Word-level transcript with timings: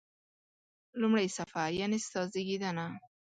لومړی 1.01 1.27
صفحه: 1.37 1.63
یعنی 1.79 1.97
ستا 2.05 2.21
زیږېدنه. 2.31 2.85